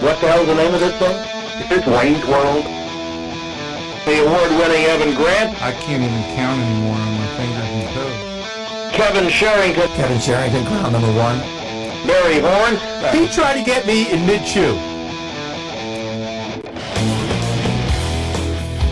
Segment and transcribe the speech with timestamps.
[0.00, 1.12] What the hell's the name of this thing?
[1.70, 2.64] It's Wayne's World.
[4.06, 8.96] The award-winning Evan Grant, I can't even count anymore on my fingers and toes.
[8.96, 11.38] Kevin Sherrington, Kevin Sherrington, crown number one.
[12.08, 12.76] Barry Horn,
[13.14, 14.74] He tried to get me in mid-chew.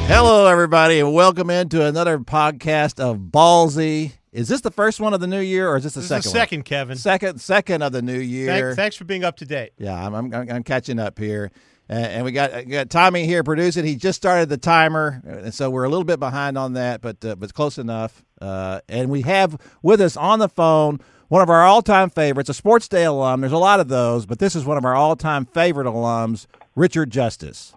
[0.08, 4.17] Hello, everybody, and welcome into another podcast of Ballsy.
[4.38, 6.18] Is this the first one of the new year, or is this the This second?
[6.26, 6.96] is the second, Kevin.
[6.96, 8.66] Second, second of the new year.
[8.68, 9.72] Thank, thanks for being up to date.
[9.78, 11.50] Yeah, I'm, I'm, I'm catching up here,
[11.90, 13.84] uh, and we got, got Tommy here producing.
[13.84, 17.24] He just started the timer, and so we're a little bit behind on that, but
[17.24, 18.24] uh, but close enough.
[18.40, 22.54] Uh, and we have with us on the phone one of our all-time favorites, a
[22.54, 23.40] Sports Day alum.
[23.40, 26.46] There's a lot of those, but this is one of our all-time favorite alums,
[26.76, 27.74] Richard Justice.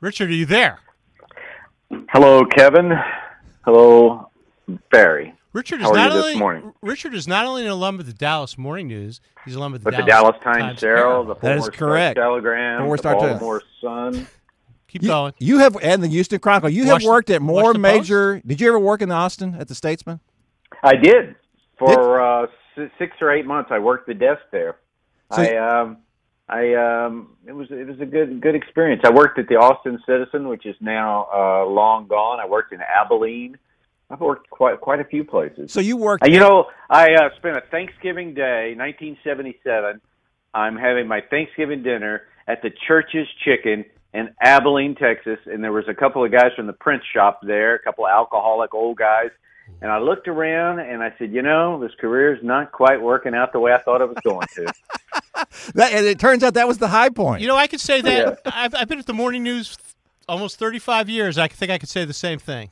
[0.00, 0.80] Richard, are you there?
[2.08, 2.92] Hello, Kevin.
[3.66, 4.30] Hello,
[4.90, 5.34] Barry.
[5.54, 6.72] Richard is How are not you this only morning?
[6.82, 9.82] Richard is not only an alum of the Dallas Morning News, he's an alum of
[9.82, 12.16] the With the Dallas, Dallas Times Herald, the That is correct.
[12.18, 13.38] Star Telegram, Former the Star Telegram.
[13.38, 14.26] Baltimore Sun.
[14.88, 15.32] Keep You, going.
[15.38, 16.68] you have and the Houston Chronicle.
[16.70, 18.40] You have Watch the- worked at more the major.
[18.44, 20.18] Did you ever work in Austin at the Statesman?
[20.82, 21.36] I did
[21.78, 22.46] for uh,
[22.98, 23.70] six or eight months.
[23.72, 24.76] I worked the desk there.
[25.32, 25.98] So- I um,
[26.48, 29.02] I um, it was it was a good good experience.
[29.04, 32.38] I worked at the Austin Citizen, which is now uh, long gone.
[32.40, 33.56] I worked in Abilene.
[34.14, 35.72] I've worked quite quite a few places.
[35.72, 36.22] So you worked.
[36.22, 40.00] Uh, you know, I uh, spent a Thanksgiving Day, 1977.
[40.54, 45.86] I'm having my Thanksgiving dinner at the Church's Chicken in Abilene, Texas, and there was
[45.88, 49.30] a couple of guys from the Prince shop there, a couple of alcoholic old guys.
[49.82, 53.34] And I looked around and I said, you know, this career is not quite working
[53.34, 54.72] out the way I thought it was going to.
[55.74, 57.40] that, and it turns out that was the high point.
[57.40, 58.42] You know, I could say that.
[58.46, 59.76] I've, I've been at the Morning News
[60.28, 61.36] almost 35 years.
[61.36, 62.70] I think I could say the same thing.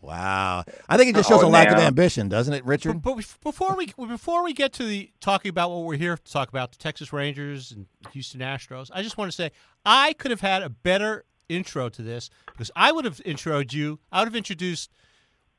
[0.00, 0.64] Wow.
[0.88, 3.02] I think it just shows Oh, a lack of ambition, doesn't it, Richard?
[3.02, 6.32] But bef- before we before we get to the talking about what we're here to
[6.32, 9.50] talk about, the Texas Rangers and Houston Astros, I just want to say
[9.84, 13.98] I could have had a better intro to this because I would have introed you.
[14.12, 14.90] I would have introduced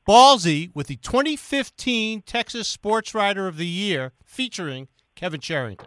[0.08, 5.86] Ballsy with the 2015 Texas Sports Writer of the Year featuring Kevin Sherrington.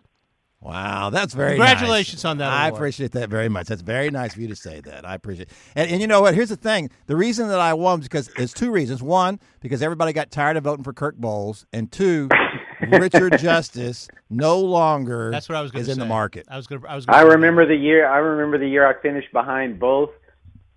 [0.63, 2.29] Wow, that's very Congratulations nice.
[2.31, 2.79] on that I award.
[2.79, 3.67] appreciate that very much.
[3.67, 5.05] That's very nice of you to say that.
[5.05, 5.57] I appreciate it.
[5.75, 6.35] And, and you know what?
[6.35, 6.89] Here's the thing.
[7.07, 9.03] The reason that I won is because there's two reasons.
[9.03, 12.29] One, because everybody got tired of voting for Kirk Bohls, and two,
[12.89, 16.45] Richard Justice no longer That's what I was going is to in the market.
[16.49, 16.89] I was going to.
[16.89, 17.05] I was.
[17.09, 18.07] I Gonna remember the year.
[18.07, 20.11] I remember the year I finished behind both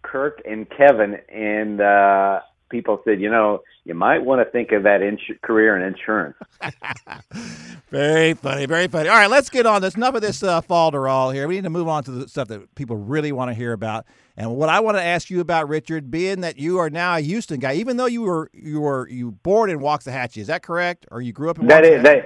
[0.02, 4.82] Kirk and Kevin, and uh, people said, you know, you might want to think of
[4.82, 6.37] that ins- career in insurance.
[7.91, 9.09] Very funny, very funny.
[9.09, 9.94] All right, let's get on this.
[9.94, 11.47] Enough of this uh, falderall here.
[11.47, 14.06] We need to move on to the stuff that people really want to hear about.
[14.37, 17.21] And what I want to ask you about, Richard, being that you are now a
[17.21, 21.06] Houston guy, even though you were you were you born in Waxahachie, is that correct?
[21.12, 22.25] Or you grew up in That is that.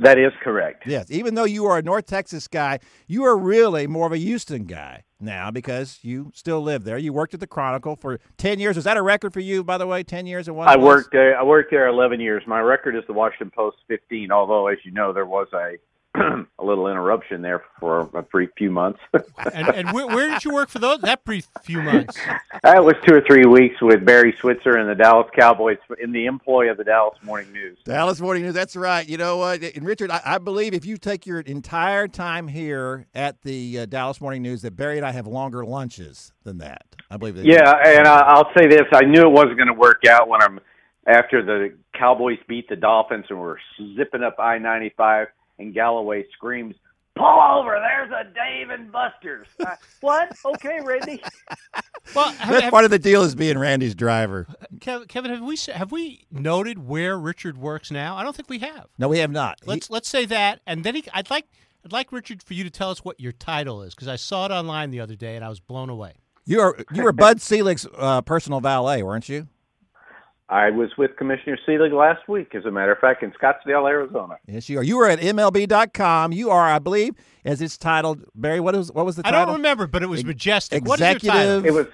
[0.00, 0.86] That is correct.
[0.86, 4.18] Yes, even though you are a North Texas guy, you are really more of a
[4.18, 6.98] Houston guy now because you still live there.
[6.98, 8.76] You worked at the Chronicle for ten years.
[8.76, 10.02] Is that a record for you, by the way?
[10.02, 10.68] Ten years in one.
[10.68, 10.84] I place?
[10.84, 11.38] worked there.
[11.38, 12.42] I worked there 11 years.
[12.46, 14.30] My record is the Washington Post 15.
[14.30, 15.76] Although, as you know, there was a
[16.58, 19.00] a little interruption there for a brief few months.
[19.54, 22.18] And, and where, where did you work for those that brief few months?
[22.62, 26.26] that was two or three weeks with Barry Switzer and the Dallas Cowboys in the
[26.26, 27.78] employ of the Dallas Morning News.
[27.84, 28.54] Dallas Morning News.
[28.54, 29.08] That's right.
[29.08, 33.06] You know what, and Richard, I, I believe if you take your entire time here
[33.14, 36.84] at the uh, Dallas Morning News, that Barry and I have longer lunches than that.
[37.10, 37.46] I believe that.
[37.46, 40.42] Yeah, and I, I'll say this: I knew it wasn't going to work out when
[40.42, 40.60] I'm
[41.06, 43.56] after the Cowboys beat the Dolphins and we're
[43.96, 45.26] zipping up I-95,
[45.58, 46.74] and Galloway screams,
[47.16, 47.78] "Pull over!
[47.80, 50.36] There's a Dave and Buster's." Uh, what?
[50.44, 51.22] Okay, Randy.
[52.14, 54.46] Well, have, That's have- part of the deal is being Randy's driver.
[54.80, 58.16] Kevin, have we have we noted where Richard works now?
[58.16, 58.86] I don't think we have.
[58.96, 59.58] No, we have not.
[59.66, 61.44] Let's let's say that, and then he, I'd like
[61.84, 64.46] I'd like Richard for you to tell us what your title is because I saw
[64.46, 66.14] it online the other day and I was blown away.
[66.46, 69.46] you are you were Bud Selig's uh, personal valet, weren't you?
[70.50, 74.36] I was with Commissioner Selig last week, as a matter of fact, in Scottsdale, Arizona.
[74.46, 74.82] Yes, you are.
[74.82, 76.32] You were at MLB.com.
[76.32, 77.14] You are, I believe,
[77.44, 78.58] as it's titled, Barry.
[78.60, 79.40] What was what was the title?
[79.40, 80.84] I don't remember, but it was Ex- majestic.
[80.86, 81.58] What is your title?
[81.58, 81.86] executive- It was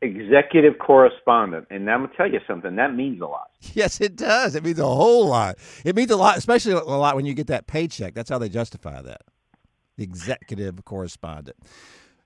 [0.00, 2.76] executive correspondent, and I'm gonna tell you something.
[2.76, 3.48] That means a lot.
[3.74, 4.54] Yes, it does.
[4.56, 5.56] It means a whole lot.
[5.84, 8.12] It means a lot, especially a lot when you get that paycheck.
[8.14, 9.22] That's how they justify that.
[9.96, 11.56] The executive correspondent.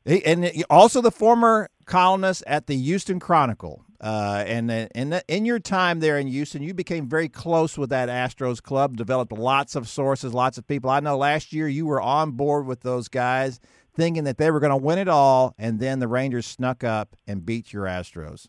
[0.07, 3.83] And also the former columnist at the Houston Chronicle.
[4.01, 7.79] Uh, and uh, in, the, in your time there in Houston, you became very close
[7.79, 10.91] with that Astros club, developed lots of sources, lots of people.
[10.91, 13.59] I know last year you were on board with those guys,
[13.95, 17.17] thinking that they were going to win it all, and then the Rangers snuck up
[17.27, 18.49] and beat your Astros.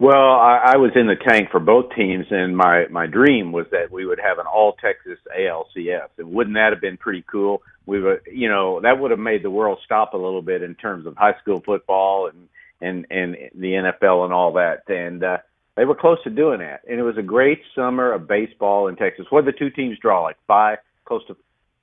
[0.00, 3.66] Well, I, I was in the tank for both teams, and my my dream was
[3.70, 7.62] that we would have an all Texas ALCS, and wouldn't that have been pretty cool?
[7.84, 10.74] We would, you know, that would have made the world stop a little bit in
[10.74, 12.48] terms of high school football and
[12.80, 15.38] and and the NFL and all that, and uh,
[15.76, 16.82] they were close to doing that.
[16.88, 19.26] And it was a great summer of baseball in Texas.
[19.30, 20.22] What did the two teams draw?
[20.22, 21.36] Like five, close to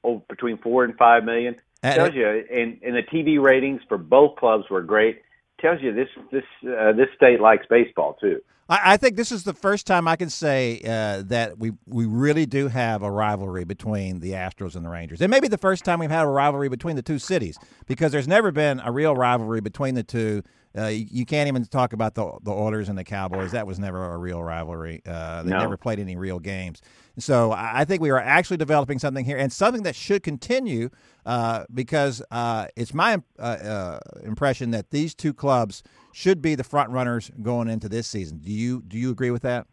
[0.04, 1.56] oh, between four and five million.
[1.84, 5.22] And- Tells you, and and the TV ratings for both clubs were great.
[5.60, 8.42] Tells you this this uh, this state likes baseball too.
[8.70, 12.06] I, I think this is the first time I can say uh, that we we
[12.06, 15.22] really do have a rivalry between the Astros and the Rangers.
[15.22, 18.12] It may be the first time we've had a rivalry between the two cities because
[18.12, 20.44] there's never been a real rivalry between the two.
[20.78, 23.52] Uh, you, you can't even talk about the the Oilers and the Cowboys.
[23.52, 25.02] That was never a real rivalry.
[25.06, 25.60] Uh, they No.
[25.60, 26.82] never played any real games.
[27.18, 30.90] So I I think we are actually developing something here, and something that should continue
[31.26, 35.82] uh, because uh, it's my uh, uh, impression that these two clubs
[36.18, 38.40] should be the front runners going into this season.
[38.40, 39.68] Do you do you agree with that?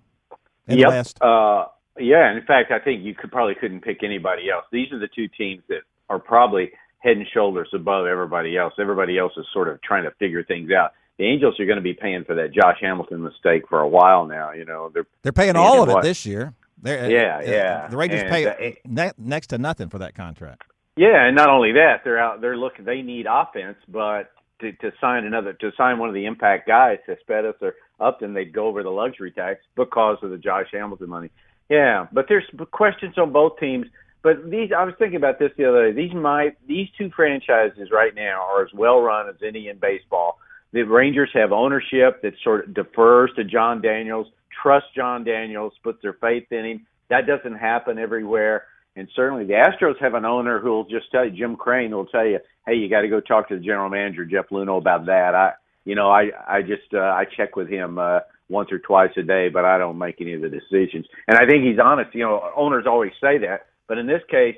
[0.69, 0.89] In yep.
[0.89, 1.23] West?
[1.23, 1.65] Uh,
[1.99, 2.31] yeah.
[2.37, 4.65] In fact, I think you could probably couldn't pick anybody else.
[4.71, 5.81] These are the two teams that
[6.11, 8.75] are probably head and shoulders above everybody else.
[8.79, 10.93] Everybody else is sort of trying to figure things out.
[11.19, 14.27] The Angels are going to be paying for that Josh Hamilton mistake for a while
[14.27, 14.53] now.
[14.53, 16.53] You know, they're They're paying all of it what- this year.
[16.83, 17.87] They're, Yeah, uh, yeah.
[17.89, 20.65] The Rangers And, pay uh, ne- next to nothing for that contract.
[20.97, 22.43] Yeah, and not only that, they're out.
[22.43, 22.85] They're looking.
[22.85, 24.31] They need offense, but
[24.61, 28.35] to, to sign another, to sign one of the impact guys, to Cespedes or Upton,
[28.35, 31.31] they'd go over the luxury tax because of the Josh Hamilton money.
[31.69, 33.87] Yeah, but there's questions on both teams.
[34.23, 36.07] But these, I was thinking about this the other day.
[36.07, 40.39] These might, these two franchises right now are as well run as any in baseball.
[40.73, 44.27] The Rangers have ownership that sort of defers to Jon Daniels,
[44.63, 46.87] trusts Jon Daniels, puts their faith in him.
[47.11, 48.65] That doesn't happen everywhere.
[48.97, 52.07] And certainly the Astros have an owner who will just tell you, Jim Crane will
[52.07, 55.07] tell you, hey, you got to go talk to the general manager, Jeff Luhnow, about
[55.07, 55.35] that.
[55.35, 55.53] I,
[55.85, 59.23] you know, I, I just, uh, I check with him, uh, once or twice a
[59.23, 61.07] day, but I don't make any of the decisions.
[61.27, 62.15] And I think he's honest.
[62.15, 64.57] You know, owners always say that, but in this case,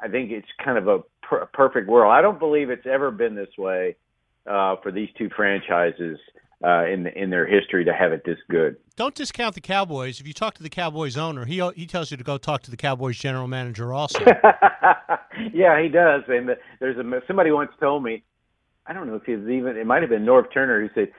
[0.00, 2.12] I think it's kind of a per- perfect world.
[2.12, 3.96] I don't believe it's ever been this way
[4.46, 6.18] uh, for these two franchises
[6.64, 8.76] uh, in in their history to have it this good.
[8.96, 10.20] Don't discount the Cowboys.
[10.20, 12.70] If you talk to the Cowboys owner, he he tells you to go talk to
[12.70, 14.20] the Cowboys general manager also.
[15.52, 16.22] yeah, he does.
[16.28, 16.50] And
[16.80, 18.22] there's a somebody once told me,
[18.86, 21.12] I don't know if he's even it might have been Norv Turner who said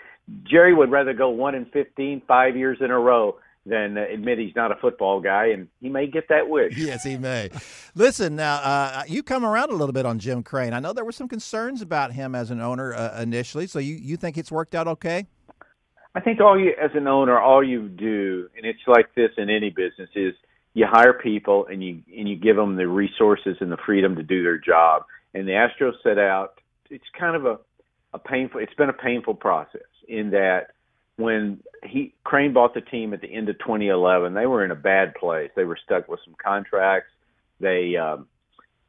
[0.44, 3.38] Jerry would rather go one in 15 five years in a row
[3.68, 6.78] than admit he's not a football guy, and he may get that wish.
[6.88, 7.50] Yes, he may.
[7.96, 10.74] Listen, now uh, you come around a little bit on Jim Crane.
[10.74, 13.68] I know there were some concerns about him as an owner uh, initially.
[13.68, 15.28] So you, you think it's worked out okay?
[16.16, 19.50] I think all you, as an owner, all you do, and it's like this in
[19.50, 20.34] any business, is
[20.74, 24.24] you hire people and you and you give them the resources and the freedom to
[24.24, 25.04] do their job.
[25.34, 26.62] And the Astros set out.
[26.90, 27.60] It's kind of a
[28.14, 28.62] a painful.
[28.62, 30.72] It's been a painful process in that
[31.18, 34.75] when he Crane bought the team at the end of 2011, they were in a
[34.75, 35.50] bad place.
[35.56, 37.12] They were stuck with some contracts.
[37.60, 38.28] They um,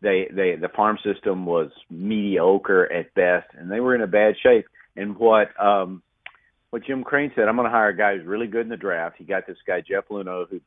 [0.01, 4.35] they they the farm system was mediocre at best, and they were in a bad
[4.43, 4.67] shape.
[4.97, 6.03] And what um,
[6.71, 8.77] what Jim Crane said, I'm going to hire a guy who's really good in the
[8.77, 9.17] draft.
[9.19, 10.61] He got this guy Jeff Luhnow who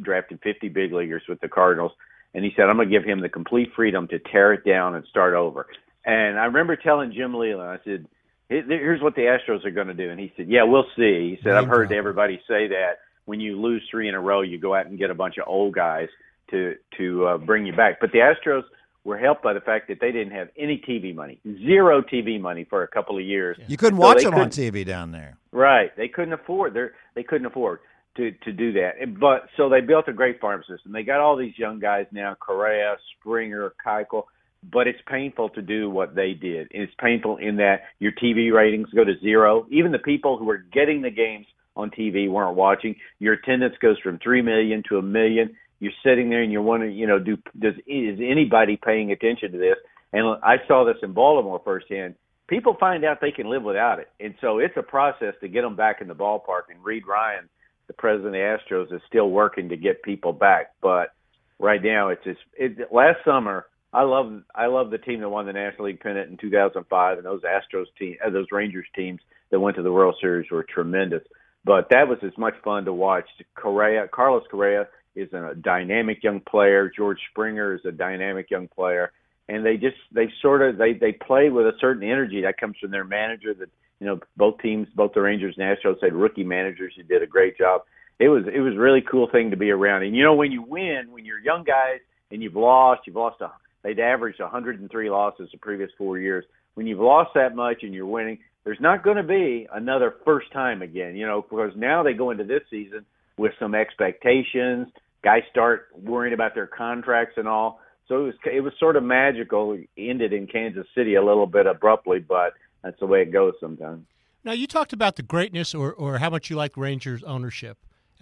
[0.00, 1.92] drafted 50 big leaguers with the Cardinals,
[2.32, 4.94] and he said I'm going to give him the complete freedom to tear it down
[4.94, 5.66] and start over.
[6.04, 8.06] And I remember telling Jim Leyland, I said, "Here-
[8.48, 11.38] "Here's what the Astros are going to do." And he said, "Yeah, we'll see." He
[11.42, 14.74] said, "I've heard everybody say that when you lose three in a row, you go
[14.74, 16.08] out and get a bunch of old guys
[16.50, 18.64] to to uh, bring you back." But the Astros
[19.04, 22.64] were helped by the fact that they didn't have any TV money, zero TV money
[22.64, 23.58] for a couple of years.
[23.66, 25.36] You couldn't So watch them on TV down there.
[25.52, 25.96] Right.
[25.96, 26.74] They couldn't afford.
[26.74, 27.80] They they couldn't afford
[28.16, 29.18] to to do that.
[29.18, 30.92] But so they built a great farm system.
[30.92, 34.24] They got all these young guys now: Correa, Springer, Keuchel.
[34.62, 36.68] But it's painful to do what they did.
[36.70, 39.66] It's painful in that your TV ratings go to zero.
[39.70, 41.46] Even the people who are getting the games
[41.76, 42.96] on TV weren't watching.
[43.20, 45.56] Your attendance goes from three million to a million.
[45.78, 49.58] You're sitting there and you're wondering, you know, do does is anybody paying attention to
[49.58, 49.76] this?
[50.12, 52.16] And I saw this in Baltimore firsthand
[52.48, 54.08] people find out they can live without it.
[54.18, 56.62] And so it's a process to get them back in the ballpark.
[56.70, 57.48] And Reid Ryan,
[57.86, 60.72] the president of the Astros, is still working to get people back.
[60.82, 61.12] But
[61.58, 63.66] right now, it's just it, last summer.
[63.92, 67.26] I love I love the team that won the National League pennant in 2005, and
[67.26, 71.22] those Astros team, uh, those Rangers teams that went to the World Series were tremendous.
[71.64, 73.24] But that was as much fun to watch.
[73.54, 76.90] Correa, Carlos Correa is a dynamic young player.
[76.94, 79.12] George Springer is a dynamic young player
[79.48, 82.76] and they just they sort of they they play with a certain energy that comes
[82.80, 83.68] from their manager that
[84.00, 87.26] you know both teams both the Rangers and Astros had rookie managers who did a
[87.26, 87.82] great job.
[88.18, 90.02] It was it was a really cool thing to be around.
[90.02, 93.40] And you know when you win, when you're young guys and you've lost, you've lost
[93.40, 93.50] a
[93.82, 96.44] They'd averaged 103 losses the previous four years.
[96.74, 100.52] When you've lost that much and you're winning, there's not going to be another first
[100.52, 103.06] time again, you know, because now they go into this season
[103.36, 104.88] with some expectations.
[105.22, 107.80] Guys start worrying about their contracts and all.
[108.08, 109.72] So it was it was sort of magical.
[109.72, 113.54] It ended in Kansas City a little bit abruptly, but that's the way it goes
[113.60, 114.06] sometimes.
[114.44, 117.76] Now you talked about the greatness or, or how much you like Rangers ownership,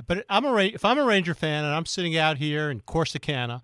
[0.07, 3.63] but I'm a if I'm a Ranger fan and I'm sitting out here in Corsicana,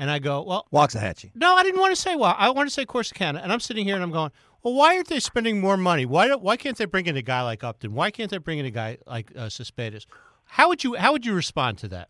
[0.00, 1.30] and I go, well, Waxahachie.
[1.34, 3.84] no, I didn't want to say well, I want to say Corsicana, and I'm sitting
[3.84, 6.06] here and I'm going, well, why aren't they spending more money?
[6.06, 7.94] Why don't, why can't they bring in a guy like Upton?
[7.94, 10.06] Why can't they bring in a guy like uh, Cespedes?
[10.46, 12.08] How would you how would you respond to that?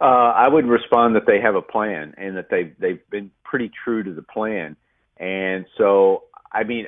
[0.00, 3.70] Uh, I would respond that they have a plan and that they they've been pretty
[3.84, 4.74] true to the plan.
[5.18, 6.86] And so, I mean,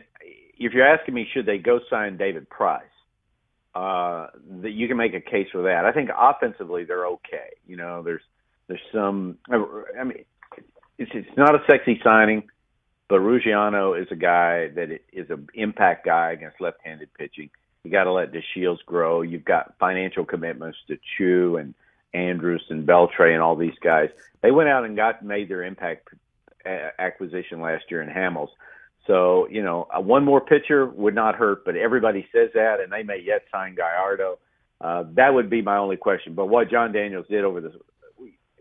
[0.58, 2.84] if you're asking me, should they go sign David Price?
[3.74, 4.28] Uh,
[4.62, 5.84] that you can make a case for that.
[5.84, 7.50] I think offensively they're okay.
[7.66, 8.22] You know, there's
[8.70, 9.36] there's some.
[9.50, 10.24] I mean,
[10.96, 12.48] it's it's not a sexy signing,
[13.08, 17.50] but Ruggiano is a guy that is an impact guy against left-handed pitching.
[17.82, 19.22] You got to let DeShields grow.
[19.22, 21.74] You've got financial commitments to Choo and
[22.14, 24.10] Andrus and Beltre and all these guys.
[24.40, 26.08] They went out and got made their impact
[26.64, 28.50] acquisition last year in Hamels.
[29.08, 32.92] So you know, uh, one more pitcher would not hurt, but everybody says that, and
[32.92, 34.38] they may yet sign Gallardo.
[34.80, 36.34] Uh, that would be my only question.
[36.34, 37.72] But what Jon Daniels did over this,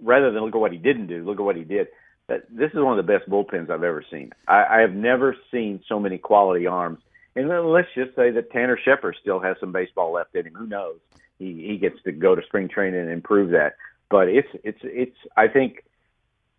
[0.01, 1.87] rather than look at what he didn't do, look at what he did.
[2.27, 4.31] That this is one of the best bullpens I've ever seen.
[4.47, 6.99] I, I have never seen so many quality arms.
[7.35, 10.53] And then let's just say that Tanner Scheper still has some baseball left in him.
[10.53, 10.97] Who knows?
[11.37, 13.75] He he gets to go to spring training and improve that.
[14.09, 15.83] But it's it's it's I think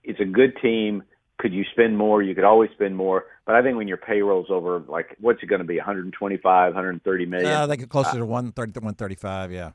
[0.02, 1.02] it's a good team.
[1.38, 2.22] Could you spend more?
[2.22, 3.26] You could always spend more.
[3.46, 7.26] But I think when your payroll's over, like what's it going to be, 125, 130
[7.26, 7.50] million?
[7.50, 9.72] Uh, they get closer to 130, 135, yeah.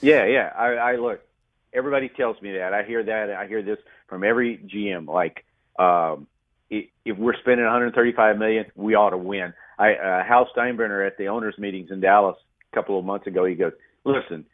[0.00, 0.52] Yeah, yeah.
[0.56, 1.20] I, I look.
[1.72, 2.72] Everybody tells me that.
[2.72, 3.30] I hear that.
[3.30, 5.06] I hear this from every GM.
[5.06, 5.44] Like,
[5.78, 6.26] um,
[6.70, 9.52] if we're spending 135 million, we ought to win.
[9.78, 12.36] I uh, Hal Steinbrenner at the owners' meetings in Dallas
[12.72, 13.44] a couple of months ago.
[13.44, 13.72] He goes,
[14.04, 14.44] "Listen,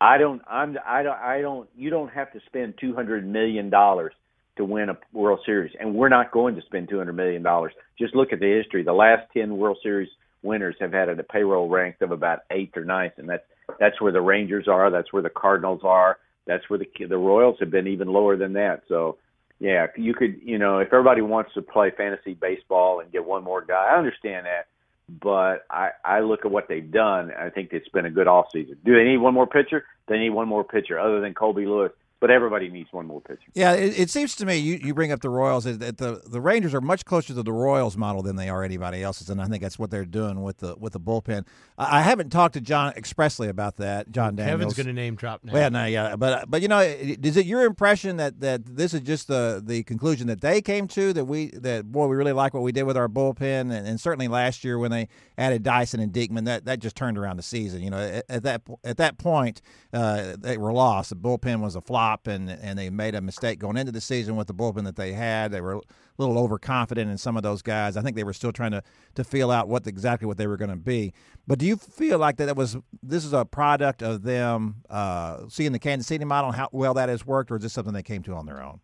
[0.00, 0.42] I don't.
[0.48, 0.76] I'm.
[0.86, 1.18] I don't.
[1.18, 1.68] I don't.
[1.74, 4.12] You don't have to spend 200 million dollars
[4.56, 7.72] to win a World Series, and we're not going to spend 200 million dollars.
[7.98, 8.84] Just look at the history.
[8.84, 10.08] The last 10 World Series
[10.42, 13.42] winners have had a payroll ranked of about eighth or ninth, and that's
[13.80, 14.90] that's where the Rangers are.
[14.90, 16.18] That's where the Cardinals are.
[16.46, 18.82] That's where the the Royals have been even lower than that.
[18.88, 19.18] So,
[19.58, 23.44] yeah, you could, you know, if everybody wants to play fantasy baseball and get one
[23.44, 24.66] more guy, I understand that.
[25.08, 27.30] But I, I look at what they've done.
[27.38, 28.78] I think it's been a good off season.
[28.84, 29.84] Do they need one more pitcher?
[30.08, 31.92] They need one more pitcher other than Colby Lewis
[32.24, 33.42] but everybody needs one more pitcher.
[33.52, 36.40] Yeah, it, it, seems to me you, you bring up the Royals that the the
[36.40, 39.44] Rangers are much closer to the Royals model than they are anybody else's, and I
[39.44, 41.44] think that's what they're doing with the with the bullpen.
[41.76, 44.10] I, I haven't talked to John expressly about that.
[44.10, 44.58] Jon Daniels.
[44.58, 45.52] Kevin's going to name drop now.
[45.52, 49.02] Well, no, yeah, but but you know, is it your impression that, that this is
[49.02, 52.54] just the the conclusion that they came to that we that boy we really like
[52.54, 56.00] what we did with our bullpen, and, and certainly last year when they added Dyson
[56.00, 57.82] and Diekman, that that just turned around the season.
[57.82, 59.60] You know, at, at that at that point
[59.92, 61.10] uh, they were lost.
[61.10, 64.36] The bullpen was a flop and and they made a mistake going into the season
[64.36, 65.52] with the bullpen that they had.
[65.52, 65.80] They were a
[66.18, 67.96] little overconfident in some of those guys.
[67.96, 68.82] I think they were still trying to
[69.14, 71.12] to feel out what exactly what they were going to be.
[71.46, 75.48] But do you feel like that it was this is a product of them uh,
[75.48, 77.92] seeing the Kansas City model and how well that has worked, or is this something
[77.92, 78.80] they came to on their own?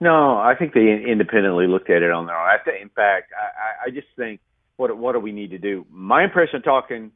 [0.00, 2.46] No, I think they independently looked at it on their own.
[2.46, 4.40] I think, in fact, I, I just think
[4.76, 5.86] what what do we need to do?
[5.90, 7.12] My impression talking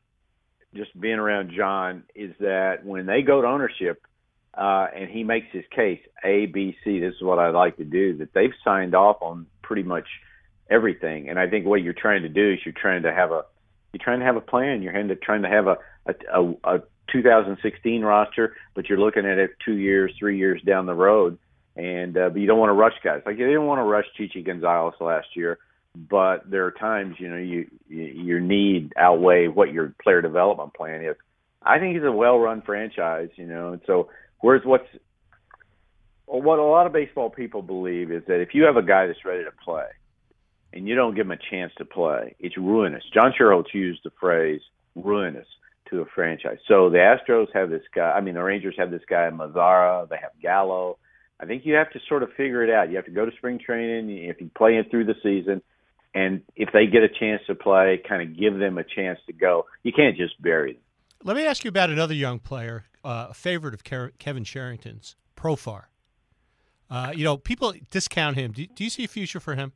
[0.75, 4.07] just being around John is that when they go to ownership,
[4.55, 6.99] uh, and he makes his case A, B, C.
[6.99, 8.17] This is what I'd like to do.
[8.19, 10.07] That they've signed off on pretty much
[10.71, 13.45] everything, and I think what you're trying to do is you're trying to have a
[13.93, 14.83] you're trying to have a plan.
[14.83, 15.77] You're trying to have a
[16.07, 20.87] a, a, a 2016 roster, but you're looking at it two years, three years down
[20.87, 21.39] the road,
[21.77, 23.23] and uh, but you don't want to rush guys.
[23.25, 25.59] Like you didn't want to rush Chichi Gonzalez last year,
[25.95, 30.75] but there are times you know you, you your need outweigh what your player development
[30.75, 31.17] plan is.
[31.63, 34.89] I think he's a well-run franchise, you know, and so Whereas what's
[36.27, 39.25] what a lot of baseball people believe is that if you have a guy that's
[39.25, 39.87] ready to play
[40.73, 43.03] and you don't give him a chance to play, it's ruinous.
[43.15, 44.61] John Schuerholz used the phrase
[44.95, 45.47] ruinous
[45.91, 46.59] to a franchise.
[46.69, 48.11] So the Astros have this guy.
[48.11, 50.09] I mean, the Rangers have this guy Mazara.
[50.09, 50.99] They have Gallo.
[51.41, 52.91] I think you have to sort of figure it out.
[52.91, 54.11] You have to go to spring training.
[54.25, 55.63] If you play it through the season,
[56.15, 59.33] and if they get a chance to play, kind of give them a chance to
[59.33, 59.67] go.
[59.83, 60.83] You can't just bury them.
[61.23, 65.85] Let me ask you about another young player, uh, a favorite of Kevin Sherrington's, Profar.
[66.91, 68.53] Uh, you know, people discount him.
[68.53, 69.73] Do, do, you see a future for him?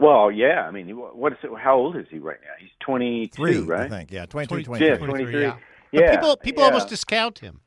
[0.00, 0.66] Well, yeah.
[0.66, 2.54] I mean, what is it, how old is he right now?
[2.58, 3.82] He's 22, Three, right?
[3.82, 4.10] I think.
[4.10, 4.88] Yeah, 22, 23.
[4.88, 5.42] Yeah, 23.
[5.42, 5.56] Yeah.
[5.92, 6.16] yeah.
[6.16, 6.66] people people yeah.
[6.66, 7.60] almost discount him.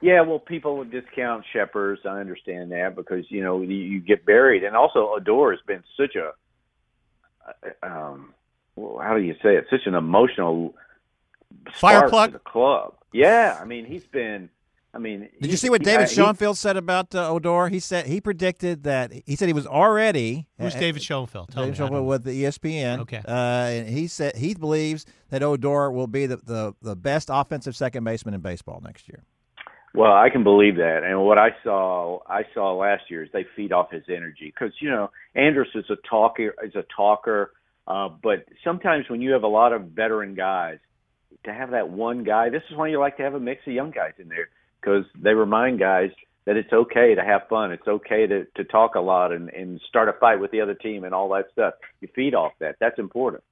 [0.00, 2.02] Yeah, well, people would discount Shepherds.
[2.04, 5.82] I understand that because you know you, you get buried, and also Odor has been
[5.96, 6.32] such a,
[7.48, 8.34] uh, um,
[8.76, 9.66] well, how do you say it?
[9.70, 10.74] Such an emotional
[11.74, 12.30] Fire spark plug?
[12.30, 12.94] to the club.
[13.12, 14.50] Yeah, I mean he's been.
[14.94, 17.68] I mean, Did you see what he- David he- Schoenfield said about uh, Odor?
[17.68, 21.50] He said he predicted that he said he was already Who's uh, David Schoenfield?
[21.50, 21.72] Tell David me.
[21.72, 22.98] I Schoenfield don't- with the ESPN.
[23.00, 23.22] Okay.
[23.26, 27.76] uh, and he said he believes that Odor will be the, the, the best offensive
[27.76, 29.24] second baseman in baseball next year.
[29.94, 31.02] Well, I can believe that.
[31.04, 34.72] And what I saw, I saw last year is they feed off his energy because
[34.80, 37.52] you know Andrus is a talker, is a talker.
[37.86, 40.78] Uh, but sometimes when you have a lot of veteran guys,
[41.44, 43.72] to have that one guy, this is why you like to have a mix of
[43.72, 44.48] young guys in there
[44.80, 46.10] because they remind guys
[46.44, 47.72] that it's okay to have fun.
[47.72, 50.74] It's okay to to talk a lot and and start a fight with the other
[50.74, 51.74] team and all that stuff.
[52.00, 52.76] You feed off that.
[52.80, 53.44] That's important.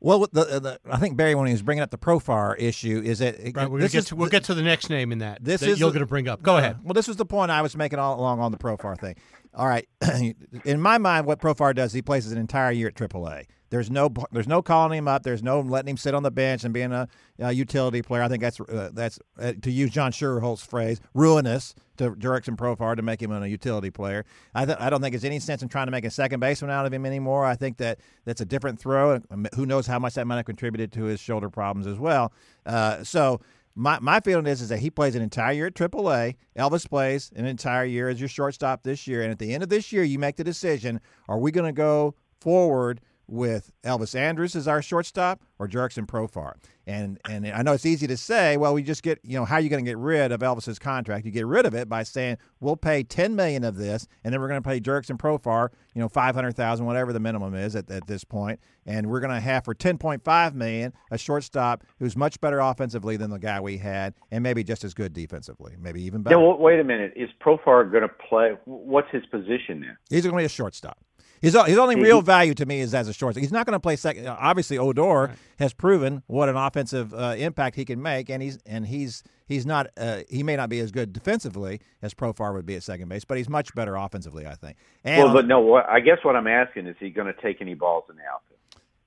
[0.00, 3.00] Well, with the, the I think Barry when he was bringing up the Profar issue
[3.04, 5.12] is that Right, we're gonna this get is to, we'll get to the next name
[5.12, 5.44] in that.
[5.44, 6.42] This that is you're going to bring up.
[6.42, 6.78] Go uh, ahead.
[6.82, 9.14] Well, this was the point I was making all along on the Profar thing.
[9.54, 9.86] All right,
[10.64, 13.46] in my mind, what Profar does, he plays an entire year at AAA.
[13.68, 15.22] There's no, there's no calling him up.
[15.22, 18.22] There's no letting him sit on the bench and being a, a utility player.
[18.22, 22.96] I think that's uh, that's uh, to use John Schuerholz's phrase, ruinous to Jurickson Profar
[22.96, 24.26] to make him a utility player.
[24.54, 26.70] I th- I don't think there's any sense in trying to make a second baseman
[26.70, 27.46] out of him anymore.
[27.46, 29.20] I think that that's a different throw.
[29.30, 32.32] Um, Who knows how much that might have contributed to his shoulder problems as well.
[32.66, 33.40] Uh, so
[33.74, 36.36] my my feeling is is that he plays an entire year at AAA.
[36.56, 39.68] Elvis plays an entire year as your shortstop this year, and at the end of
[39.68, 43.00] this year, you make the decision: Are we going to go forward
[43.32, 46.54] with Elvis Andrus as our shortstop or Jurickson Profar?
[46.86, 49.56] And and I know it's easy to say, well, we just get you know how
[49.56, 51.24] are you going to get rid of Elvis's contract?
[51.24, 54.40] You get rid of it by saying we'll pay ten million of this, and then
[54.40, 57.76] we're going to pay Jurickson Profar, you know, five hundred thousand, whatever the minimum is
[57.76, 61.18] at, at this point, and we're going to have for ten point five million a
[61.18, 65.12] shortstop who's much better offensively than the guy we had, and maybe just as good
[65.12, 66.36] defensively, maybe even better.
[66.36, 67.12] Yeah, well, wait a minute.
[67.14, 68.56] Is Profar going to play?
[68.64, 70.00] What's his position there?
[70.10, 70.98] He's going to be a shortstop.
[71.42, 73.40] His, his only real value to me is as a shortstop.
[73.40, 74.28] He's not going to play second.
[74.28, 78.86] Obviously, Odor has proven what an offensive uh, impact he can make, and he's and
[78.86, 82.76] he's he's not uh, he may not be as good defensively as Profar would be
[82.76, 84.76] at second base, but he's much better offensively, I think.
[85.02, 85.58] And Well, but no.
[85.58, 88.22] What I guess what I'm asking is, he going to take any balls in the
[88.22, 88.52] outfield?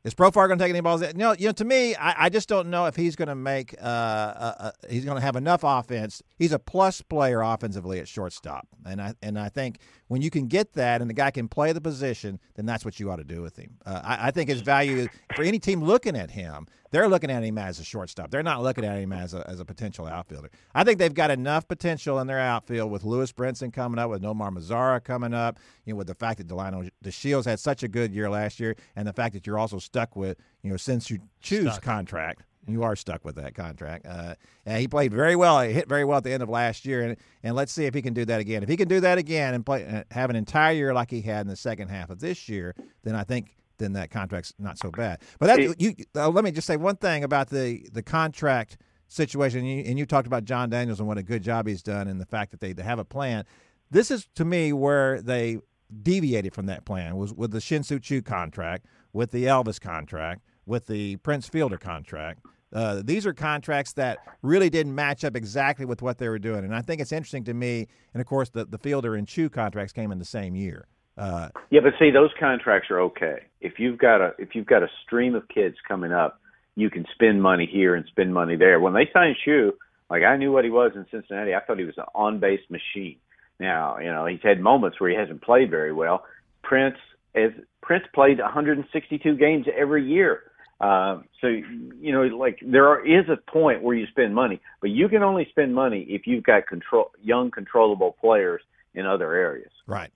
[0.06, 1.02] Is Profar going to take any balls?
[1.16, 3.74] No, you know, to me, I, I just don't know if he's going to make.
[3.82, 6.22] Uh, uh, uh, he's going to have enough offense.
[6.38, 10.48] He's a plus player offensively at shortstop, and I and I think when you can
[10.48, 13.24] get that, and the guy can play the position, then that's what you ought to
[13.24, 13.78] do with him.
[13.86, 17.44] Uh, I, I think his value for any team looking at him, they're looking at
[17.44, 18.32] him as a shortstop.
[18.32, 20.50] They're not looking at him as a as a potential outfielder.
[20.74, 24.22] I think they've got enough potential in their outfield with Lewis Brinson coming up, with
[24.22, 27.88] Nomar Mazara coming up, you know, with the fact that Delano DeShields had such a
[27.88, 31.10] good year last year, and the fact that you're also stuck with, you know, since
[31.10, 31.84] you choose Stuck.
[31.84, 32.44] contract.
[32.68, 34.06] You are stuck with that contract.
[34.08, 35.62] Uh, and he played very well.
[35.62, 37.94] He hit very well at the end of last year, and and let's see if
[37.94, 38.64] he can do that again.
[38.64, 41.22] If he can do that again and play uh, have an entire year like he
[41.22, 42.74] had in the second half of this year,
[43.04, 45.20] then I think then that contract's not so bad.
[45.40, 48.78] But that It- you uh, let me just say one thing about the the contract
[49.08, 49.60] situation.
[49.60, 52.08] And you, and you talked about Jon Daniels and what a good job he's done,
[52.08, 53.46] and the fact that they, they have a plan.
[53.92, 55.60] This is to me where they
[56.02, 60.88] deviated from that plan was with the Shin-Soo Choo contract, with the Elvis contract, with
[60.88, 62.44] the Prince Fielder contract.
[62.74, 66.66] Uh, these are contracts that really didn't match up exactly with what they were doing,
[66.66, 67.88] and I think it's interesting to me.
[68.14, 70.88] And of course, the the Fielder and Choo contracts came in the same year.
[71.18, 73.44] Uh, Yeah, but see, those contracts are okay.
[73.62, 76.42] If you've got a if you've got a stream of kids coming up,
[76.76, 78.80] you can spend money here and spend money there.
[78.80, 79.74] When they signed Choo,
[80.10, 81.56] like I knew what he was in Cincinnati.
[81.56, 83.18] I thought he was an on base machine.
[83.60, 86.26] Now, you know, he's had moments where he hasn't played very well.
[86.64, 86.98] Prince
[87.34, 87.52] as
[87.82, 90.52] Prince played 162 games every year.
[90.82, 94.90] Uh, so you know, like there are, is a point where you spend money, but
[94.90, 98.62] you can only spend money if you've got control young controllable players
[98.94, 99.72] in other areas.
[99.88, 100.12] right.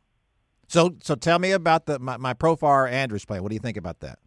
[0.67, 3.39] So so tell me about the my, my Profar Andrus play.
[3.39, 4.19] What do you think about that?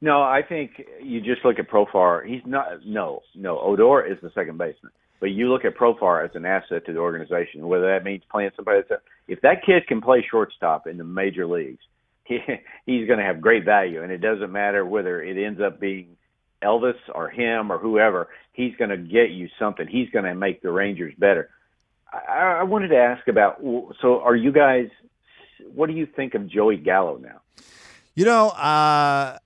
[0.00, 2.26] No, I think you just look at Profar.
[2.26, 2.86] He's not.
[2.86, 3.58] No, no.
[3.60, 6.98] Odor is the second baseman, but you look at Profar as an asset to the
[6.98, 7.66] organization.
[7.66, 11.46] Whether that means playing somebody that's if that kid can play shortstop in the major
[11.46, 11.82] leagues,
[12.28, 12.38] he,
[12.86, 14.02] he's going to have great value.
[14.02, 16.16] And it doesn't matter whether it ends up being
[16.62, 18.28] Elvis or him or whoever.
[18.52, 19.86] He's going to get you something.
[19.86, 21.50] He's going to make the Rangers better.
[22.12, 23.60] I, I wanted to ask about.
[24.00, 24.88] So, are you guys?
[25.74, 27.40] What do you think of Joey Gallo now?
[28.14, 29.38] You know, uh,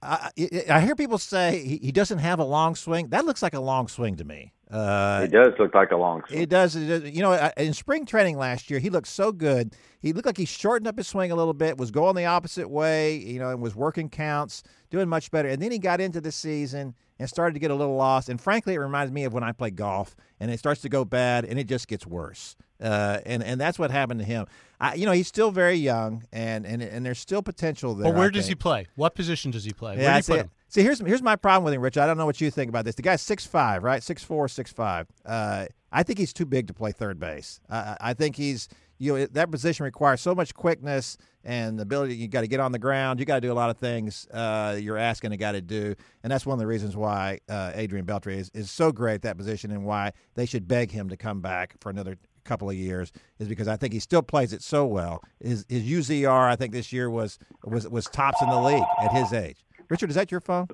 [0.00, 0.30] I,
[0.70, 3.08] I hear people say he, he doesn't have a long swing.
[3.08, 4.52] That looks like a long swing to me.
[4.70, 6.42] Uh, It does look like a long swing.
[6.42, 6.76] It does.
[6.76, 7.10] It does.
[7.10, 9.74] You know, in spring training last year, he looked so good.
[9.98, 12.68] He looked like he shortened up his swing a little bit, was going the opposite
[12.70, 15.48] way, you know, and was working counts, doing much better.
[15.48, 18.28] And then he got into the season and started to get a little lost.
[18.28, 21.04] And frankly, it reminds me of when I play golf, and it starts to go
[21.04, 22.56] bad, and it just gets worse.
[22.80, 24.46] Uh, and and that's what happened to him.
[24.80, 28.10] I, you know, he's still very young, and and and there's still potential there.
[28.10, 28.86] But where I does he play?
[28.94, 29.96] What position does he play?
[29.96, 30.32] Yeah, where I do you see.
[30.32, 30.50] put him?
[30.70, 31.98] See, here's here's my problem with him, Rich.
[31.98, 32.94] I don't know what you think about this.
[32.94, 34.00] The guy's six five, right?
[34.02, 35.08] Six four, six five.
[35.26, 37.60] Uh, I think he's too big to play third base.
[37.68, 42.14] I, I think he's you know that position requires so much quickness and the ability.
[42.14, 43.18] You got to get on the ground.
[43.18, 45.96] You got to do a lot of things uh, you're asking a guy to do,
[46.22, 49.22] and that's one of the reasons why uh, Adrian Beltre is, is so great at
[49.22, 52.76] that position, and why they should beg him to come back for another couple of
[52.76, 55.22] years is because I think he still plays it so well.
[55.40, 59.12] His his UZR I think this year was was was tops in the league at
[59.12, 59.64] his age.
[59.90, 60.68] Richard, is that your phone?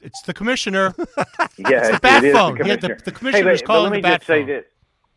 [0.00, 0.94] It's the commissioner.
[1.56, 2.58] Yeah, the it- bat it is phone.
[2.58, 2.98] The Yeah, the- commissioner.
[3.04, 4.46] the commissioner hey, is but, calling but let the me bat just say phone.
[4.48, 4.64] this.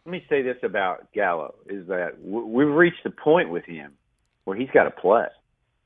[0.06, 3.94] Let me say this about Gallo is that we've reached the point with him
[4.46, 5.26] where he's got to play,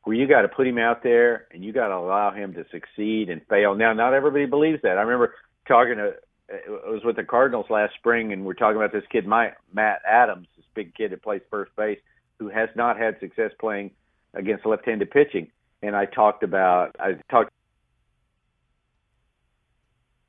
[0.03, 2.65] where you got to put him out there and you got to allow him to
[2.69, 3.73] succeed and fail.
[3.75, 4.97] Now, not everybody believes that.
[4.97, 5.33] I remember
[5.67, 6.13] talking to
[6.49, 10.01] it was with the Cardinals last spring, and we're talking about this kid, Mike, Matt
[10.05, 11.99] Adams, this big kid that plays first base,
[12.39, 13.91] who has not had success playing
[14.33, 15.47] against left-handed pitching.
[15.81, 17.51] And I talked about I talked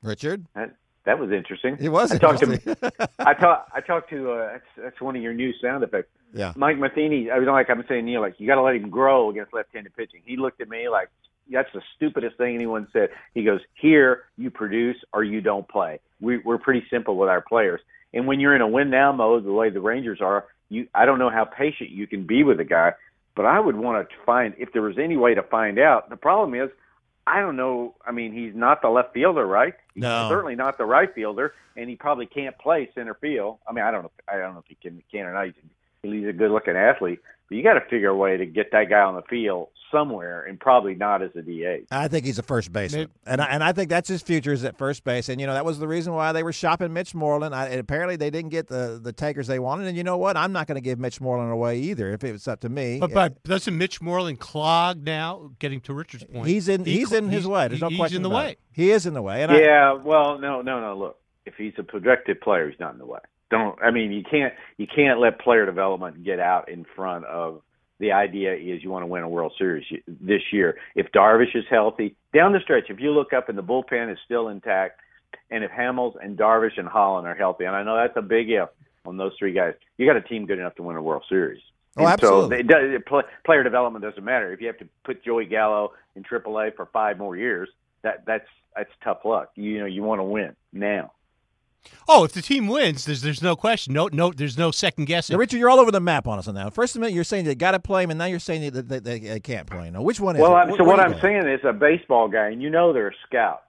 [0.03, 1.77] Richard, that, that was interesting.
[1.81, 3.09] it was I talked to.
[3.19, 6.09] I talk I talked to uh, that's that's one of your new sound effects.
[6.33, 8.77] yeah, Mike Matheny, I was like I'm saying, you know, like you got to let
[8.77, 10.23] him grow against left-handed pitching.
[10.25, 11.09] He looked at me like
[11.51, 13.11] that's the stupidest thing anyone said.
[13.35, 16.01] He goes, "Here, you produce or you don't play.
[16.21, 17.81] We, we're pretty simple with our players.
[18.15, 21.05] And when you're in a win now mode, the way the Rangers are, you I
[21.05, 22.93] don't know how patient you can be with a guy,
[23.35, 26.11] but I would want to find if there was any way to find out.
[26.11, 26.71] The problem is,
[27.27, 27.95] I don't know.
[28.07, 29.75] I mean, he's not the left fielder, right?
[29.95, 30.29] He's No.
[30.29, 33.59] certainly not the right fielder, and he probably can't play center field.
[33.69, 34.11] I mean, I don't know.
[34.29, 35.47] I don't know if he can can or not.
[36.03, 37.21] He's, a good-looking athlete,
[37.53, 40.43] but you got to figure a way to get that guy on the field somewhere,
[40.45, 41.85] and probably not as a DH.
[41.91, 44.65] I think he's a first baseman, and I, and I think that's his future is
[44.65, 45.29] at first base.
[45.29, 47.55] And you know that was the reason why they were shopping Mitch Moreland.
[47.55, 49.87] I, and apparently they didn't get the the takers they wanted.
[49.87, 50.35] And you know what?
[50.39, 52.99] I'm not going to give Mitch Moreland away either if it was up to me.
[52.99, 55.51] But, but doesn't Mitch Moreland clog now?
[55.59, 57.69] Getting to Richard's point, he's in He he's cl- in his way.
[57.69, 58.51] There's no he's question in the about way.
[58.53, 58.59] it.
[58.73, 59.43] He is in the way.
[59.43, 60.97] And I, Yeah, well, no, no, no.
[60.97, 63.21] Look, if he's a projected player, he's not in the way.
[63.53, 63.79] Don't.
[63.83, 67.61] I mean, you can't you can't let player development get out in front of
[68.01, 70.79] the idea is you want to win a World Series this year.
[70.97, 74.19] If Darvish is healthy, down the stretch, if you look up and the bullpen is
[74.25, 75.01] still intact,
[75.51, 78.51] and if Hamels and Darvish and Holland are healthy, and I know that's a big
[78.51, 78.71] if
[79.05, 81.61] on those three guys, you got a team good enough to win a World Series.
[81.99, 82.57] Oh, And absolutely.
[82.57, 84.51] So it does, it, pl- player development doesn't matter.
[84.51, 87.69] If you have to put Joey Gallo in AAA for five more years,
[88.03, 89.51] that that's that's tough luck.
[89.57, 91.13] You know, you want to win now.
[92.09, 93.93] Oh, if the team wins, there's there's no question.
[93.93, 95.35] No, no, there's no second guessing.
[95.35, 96.75] Now, Richard, you're all over the map on us on that.
[96.75, 98.99] First minute you're saying they got to play him, and now you're saying that they,
[98.99, 99.95] they, they can't play him.
[99.95, 100.61] Now, which one is Well, it?
[100.61, 103.15] I'm, so where what I'm saying is a baseball guy, and you know there are
[103.27, 103.63] scouts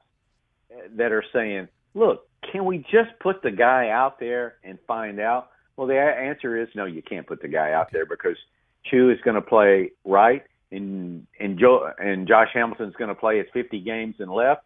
[0.71, 5.19] uh, that are saying, "Look, can we just put the guy out there and find
[5.19, 6.85] out?" Well, the answer is no.
[6.85, 8.37] You can't put the guy out there because
[8.85, 13.37] Choo is going to play right, and and Joe and Josh Hamilton's going to play
[13.37, 14.61] his 50 games and left,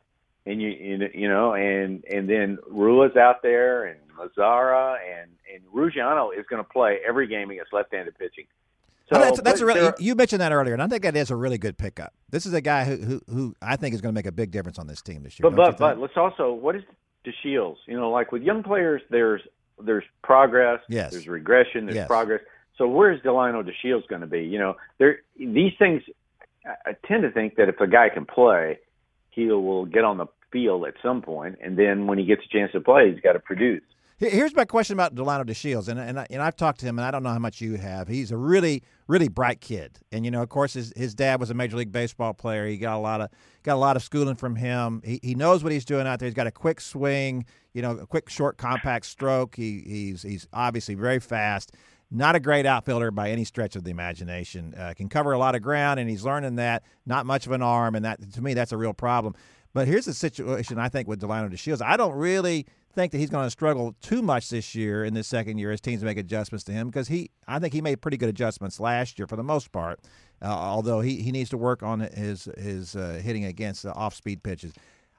[0.48, 5.64] and you you you know, and and then Rua's out there, and Lazara, and and
[5.74, 8.46] Ruggiano is going to play every game against left-handed pitching.
[9.10, 11.32] Oh, that's, that's a really, there- you mentioned that earlier, and I think that is
[11.32, 12.14] a really good pickup.
[12.30, 14.52] This is a guy who who, who I think is going to make a big
[14.52, 15.50] difference on this team this year.
[15.50, 16.84] But but but let's also what is
[17.24, 17.80] the Shields?
[17.86, 19.42] You know, like with young players, there's
[19.82, 21.12] there's progress, Yes.
[21.12, 22.08] there's regression, there's Yes.
[22.08, 22.42] progress.
[22.78, 24.42] So where's Delano DeShields going to be?
[24.44, 26.04] You know, there these things.
[26.86, 28.80] I tend to think that if a guy can play,
[29.30, 32.50] he will get on the field at some point, and then when he gets a
[32.50, 33.84] chance to play, he's got to produce.
[34.20, 37.06] Here's my question about Delano DeShields, and and, I, and I've talked to him, and
[37.06, 38.08] I don't know how much you have.
[38.08, 41.52] He's a really really bright kid, and you know, of course, his his dad was
[41.52, 42.66] a major league baseball player.
[42.66, 43.30] He got a lot of
[43.62, 45.04] got a lot of schooling from him.
[45.06, 46.26] He he knows what he's doing out there.
[46.26, 49.56] He's got a quick swing, you know, a quick short compact stroke.
[49.56, 51.74] He he's he's obviously very fast.
[52.10, 54.74] Not a great outfielder by any stretch of the imagination.
[54.76, 56.82] Uh, can cover a lot of ground, and he's learning that.
[57.06, 59.36] Not much of an arm, and that to me that's a real problem.
[59.78, 61.84] But here's the situation I think with Delano DeShields.
[61.84, 65.28] I don't really think that he's going to struggle too much this year in this
[65.28, 68.18] second year as teams make adjustments to him because he I think he made pretty
[68.18, 70.00] good adjustments last year for the most part.
[70.42, 74.16] Uh, although he, he needs to work on his his uh, hitting against the off
[74.16, 74.74] speed pitches.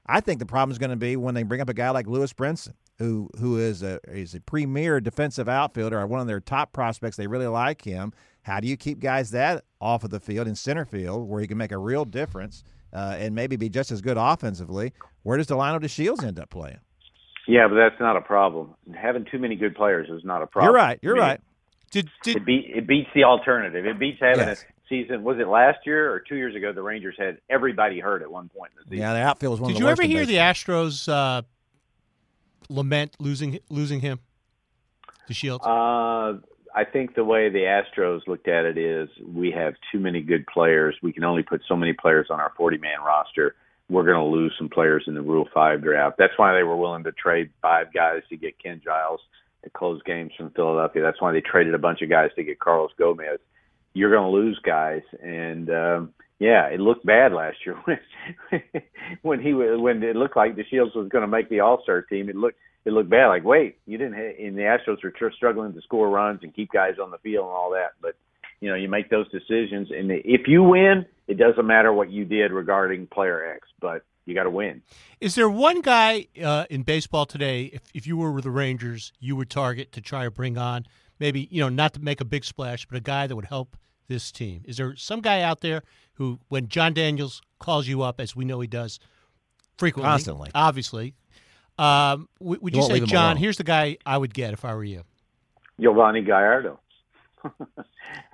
[0.06, 2.08] I think the problem is going to be when they bring up a guy like
[2.08, 6.40] Lewis Brinson, who who is a is a premier defensive outfielder, or one of their
[6.40, 7.16] top prospects.
[7.16, 8.12] They really like him.
[8.42, 11.46] How do you keep guys that off of the field in center field where he
[11.46, 14.92] can make a real difference uh, and maybe be just as good offensively?
[15.22, 16.78] Where does Delano DeShields end up playing?
[17.46, 18.74] Yeah, but that's not a problem.
[18.94, 20.68] Having too many good players is not a problem.
[20.68, 20.98] You're right.
[21.02, 21.40] You're I mean, right.
[21.90, 23.86] Did did It, beat, it beats the alternative.
[23.86, 24.62] It beats having Yes.
[24.62, 25.22] a season.
[25.24, 26.72] Was it last year or two years ago?
[26.72, 28.98] The Rangers had everybody hurt at one point in the season.
[28.98, 30.34] Yeah, the outfield was one did of you the ever worst in hear the.
[30.36, 31.42] Astros uh,
[32.68, 34.20] lament losing losing him?
[35.30, 35.60] DeShields.
[35.62, 36.38] Uh,
[36.78, 40.46] I think the way the Astros looked at it is we have too many good
[40.46, 40.94] players.
[41.02, 43.56] We can only put so many players on our 40 man roster.
[43.90, 46.18] We're going to lose some players in the Rule 5 draft.
[46.18, 49.18] That's why they were willing to trade five guys to get Ken Giles
[49.64, 51.02] to close games from Philadelphia.
[51.02, 53.40] That's why they traded a bunch of guys to get Carlos Gomez.
[53.94, 55.02] You're going to lose guys.
[55.20, 58.62] And, um, yeah, it looked bad last year when
[59.22, 62.28] when he when it looked like DeShields was going to make the All Star team.
[62.28, 63.26] It looked it looked bad.
[63.28, 64.14] Like, wait, you didn't.
[64.14, 67.18] Ha- and the Astros were tr- struggling to score runs and keep guys on the
[67.18, 67.92] field and all that.
[68.00, 68.16] But
[68.60, 72.24] you know, you make those decisions, and if you win, it doesn't matter what you
[72.24, 74.82] did regarding player X, but you got to win.
[75.20, 79.12] Is there one guy uh, in baseball today, if, if you were with the Rangers,
[79.20, 80.86] you would target to try to bring on
[81.18, 83.76] maybe, you know, not to make a big splash, but a guy that would help
[84.08, 84.62] this team?
[84.66, 85.82] Is there some guy out there
[86.14, 88.98] who, when Jon Daniels calls you up, as we know he does
[89.76, 90.50] frequently, Constantly.
[90.54, 91.14] obviously,
[91.78, 94.64] um, w- would You you say, John, alone." here's the guy I would get if
[94.64, 95.04] I were you?
[95.80, 96.80] Yovani Gallardo.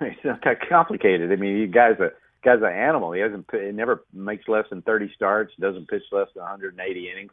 [0.01, 1.31] it's not that complicated.
[1.31, 2.09] I mean, the guy's a
[2.43, 3.11] guy's an animal.
[3.11, 7.31] He hasn't he never makes less than 30 starts, doesn't pitch less than 180 innings.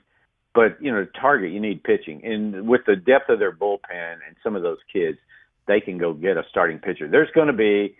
[0.54, 3.78] But you know, to target you need pitching, and with the depth of their bullpen
[4.26, 5.16] and some of those kids,
[5.66, 7.08] they can go get a starting pitcher.
[7.08, 7.96] There's going to be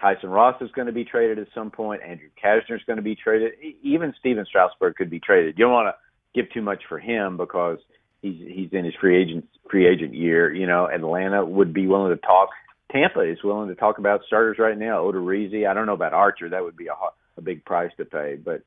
[0.00, 2.02] Tyson Ross is going to be traded at some point.
[2.02, 3.52] Andrew Cashner is going to be traded.
[3.82, 5.58] Even Stephen Strasburg could be traded.
[5.58, 7.78] You don't want to give too much for him because
[8.22, 10.52] he's he's in his free agent free agent year.
[10.52, 12.48] You know, Atlanta would be willing to talk.
[12.90, 15.02] Tampa is willing to talk about starters right now.
[15.04, 15.68] Odorizzi.
[15.68, 16.48] I don't know about Archer.
[16.48, 16.94] That would be a
[17.36, 18.36] a big price to pay.
[18.42, 18.62] But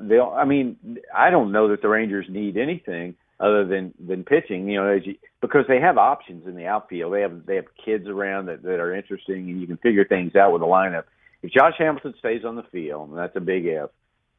[0.00, 0.34] they'll.
[0.36, 4.68] I mean, I don't know that the Rangers need anything other than than pitching.
[4.68, 7.12] You know, as you, because they have options in the outfield.
[7.12, 10.34] They have they have kids around that that are interesting, and you can figure things
[10.36, 11.04] out with the lineup.
[11.42, 13.90] If Josh Hamilton stays on the field, and that's a big if,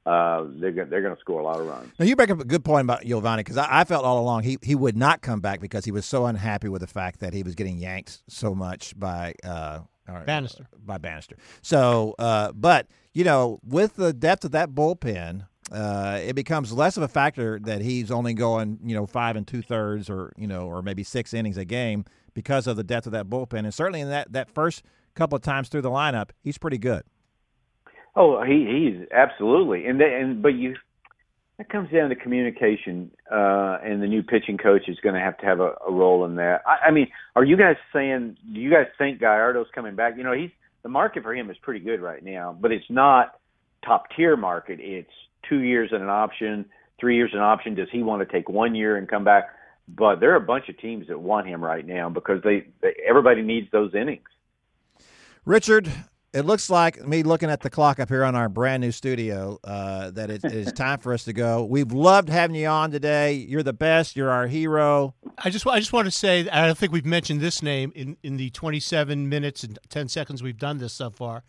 [0.06, 1.92] uh, they're go- they're going to score a lot of runs.
[2.00, 4.44] Now you make up a good point about Yovani because I, I felt all along
[4.44, 7.34] he, he would not come back because he was so unhappy with the fact that
[7.34, 10.68] he was getting yanked so much by uh, or- Banister.
[10.86, 11.36] by Banister.
[11.62, 16.98] So, uh, but you know, with the depth of that bullpen, uh, it becomes less
[16.98, 20.48] of a factor that he's only going you know five and two thirds or you
[20.48, 23.74] know or maybe six innings a game because of the depth of that bullpen, and
[23.74, 24.84] certainly in that that first
[25.16, 27.04] couple of times through the lineup, he's pretty good.
[28.16, 30.76] Oh, he he's absolutely, and they, and but you
[31.58, 35.38] that comes down to communication, uh, and the new pitching coach is going to have
[35.40, 36.62] to have a, a role in that.
[36.68, 38.38] I, I mean, are you guys saying?
[38.54, 40.18] Do you guys think Gallardo's coming back?
[40.18, 40.52] You know, he's
[40.84, 43.40] the market for him is pretty good right now, but it's not
[43.84, 44.80] top tier market.
[44.80, 45.10] It's
[45.48, 46.66] two years and an option,
[47.00, 47.76] three years an option.
[47.76, 49.50] Does he want to take one year and come back?
[49.88, 52.94] But there are a bunch of teams that want him right now because they, they
[53.08, 54.28] everybody needs those innings.
[55.46, 55.90] Richard,
[56.34, 59.58] it looks like me looking at the clock up here on our brand new studio
[59.64, 61.64] uh, that it is time for us to go.
[61.64, 63.34] We've loved having you on today.
[63.34, 64.18] You're the best.
[64.18, 65.16] You're our hero.
[65.38, 68.18] I just I just want to say I don't think we've mentioned this name in,
[68.24, 71.44] in the 27 minutes and 10 seconds we've done this so far.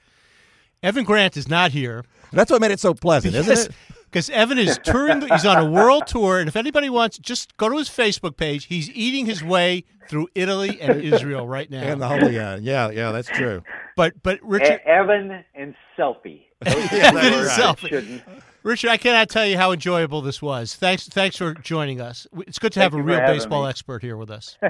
[0.82, 3.72] Evan Grant is not here That's what made it so pleasant, isn't because it?
[4.10, 5.20] because Evan is touring.
[5.28, 8.64] He's on a world tour, and if anybody wants, just go to his Facebook page.
[8.66, 11.82] He's eating his way through Italy and Israel right now.
[11.82, 12.62] And the Holy God.
[12.62, 13.62] Yeah, yeah, that's true.
[13.96, 16.42] but but Richard, E- Evan and selfie.
[16.66, 17.58] Yeah, Evan and right.
[17.58, 18.22] selfie.
[18.64, 20.74] Richard, I cannot tell you how enjoyable this was.
[20.74, 22.26] Thanks, thanks for joining us.
[22.46, 23.68] It's good to have a real baseball me.
[23.70, 24.56] expert here with us.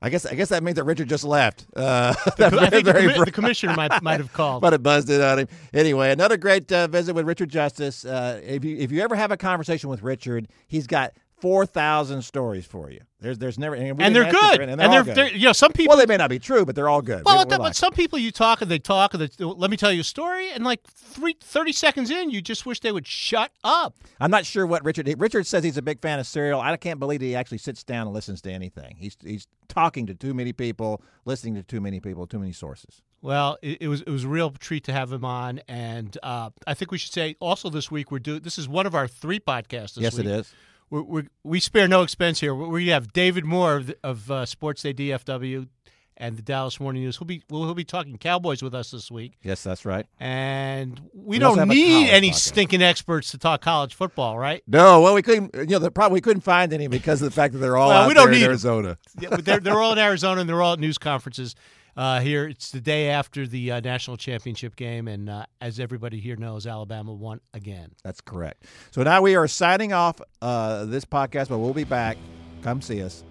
[0.00, 1.66] I guess I guess that means that Richard just left.
[1.74, 4.62] Uh, I that's very, think the, commi- the commissioner might might have called.
[4.68, 5.48] Might have buzzed it on him.
[5.74, 8.04] Anyway, another great uh, visit with Richard Justice.
[8.04, 12.22] Uh, if you if you ever have a conversation with Richard, he's got four thousand
[12.22, 13.00] stories for you.
[13.20, 14.56] There's there's never and, and they're good.
[14.56, 15.14] for- And, they're, good.
[15.14, 17.24] they're- you know some people well, they may not be true, but they're all good.
[17.24, 19.76] Well, We- but, but some people you talk and they talk and they, let me
[19.76, 23.06] tell you a story, and like three, 30 seconds in, you just wish they would
[23.06, 23.96] shut up.
[24.20, 25.12] I'm not sure what Richard.
[25.18, 26.60] Richard says he's a big fan of Serial.
[26.60, 28.96] I can't believe he actually sits down and listens to anything.
[28.98, 33.02] He's he's talking to too many people, listening to too many people, too many sources.
[33.20, 36.50] Well, it, it was it was a real treat to have him on, and uh,
[36.68, 39.08] I think we should say also this week we're doing this is one of our
[39.08, 39.94] three podcasts.
[39.94, 40.26] This yes, week.
[40.26, 40.54] it is.
[40.90, 42.54] We're, we're, we spare no expense here.
[42.54, 45.68] We have David Moore of, of uh, Sports Day DFW
[46.16, 47.16] and the Dallas Morning News.
[47.18, 50.06] He'll be well, he'll be talking Cowboys with us this week, Yes, that's right.
[50.18, 52.34] and we, We don't need any podcast.
[52.34, 54.62] stinking experts to talk college football, right?
[54.66, 55.54] No, well, we couldn't.
[55.54, 57.90] You know, the problem we couldn't find any because of the fact that they're all
[57.90, 58.44] Well, out we don't there in.
[58.46, 58.98] Arizona.
[59.20, 61.54] Yeah, but they're they're all in Arizona and they're all at news conferences.
[61.98, 66.20] Uh, here, it's the day after the uh, national championship game, and uh, as everybody
[66.20, 67.90] here knows, Alabama won again.
[68.04, 68.64] That's correct.
[68.92, 72.16] So now we are signing off uh, this podcast, but we'll be back.
[72.62, 73.24] Come see us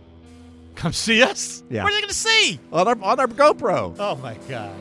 [0.78, 1.64] Come see us.
[1.70, 1.84] Yeah.
[1.84, 2.60] What are they going to see?
[2.72, 3.96] on our on our GoPro.
[3.98, 4.76] Oh my God.